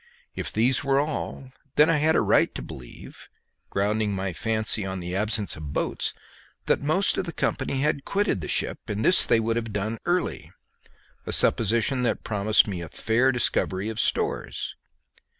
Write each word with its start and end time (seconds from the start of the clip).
If 0.33 0.51
these 0.51 0.83
were 0.83 0.99
all, 0.99 1.51
then 1.75 1.87
I 1.87 1.97
had 1.97 2.15
a 2.15 2.21
right 2.21 2.55
to 2.55 2.63
believe, 2.63 3.29
grounding 3.69 4.15
my 4.15 4.33
fancy 4.33 4.83
on 4.83 4.99
the 4.99 5.15
absence 5.15 5.55
of 5.55 5.73
boats, 5.73 6.15
that 6.65 6.81
most 6.81 7.19
of 7.19 7.25
the 7.25 7.31
company 7.31 7.81
had 7.81 8.03
quitted 8.03 8.41
the 8.41 8.47
ship, 8.47 8.79
and 8.87 9.05
this 9.05 9.27
they 9.27 9.39
would 9.39 9.57
have 9.57 9.71
done 9.71 9.99
early 10.07 10.51
a 11.27 11.31
supposition 11.31 12.01
that 12.01 12.23
promised 12.23 12.67
me 12.67 12.81
a 12.81 12.89
fair 12.89 13.31
discovery 13.31 13.89
of 13.89 13.99
stores. 13.99 14.75